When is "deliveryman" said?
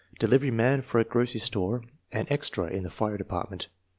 0.19-0.81